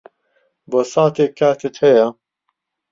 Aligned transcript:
بۆ 0.69 0.79
ساتێک 0.93 1.31
کاتت 1.39 1.75
ھەیە؟ 1.83 2.07